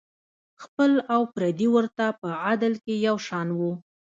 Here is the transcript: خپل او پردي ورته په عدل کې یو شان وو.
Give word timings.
خپل 0.63 0.91
او 1.13 1.21
پردي 1.33 1.67
ورته 1.75 2.05
په 2.21 2.29
عدل 2.47 2.73
کې 2.83 2.93
یو 3.07 3.15
شان 3.27 3.47
وو. 3.57 3.71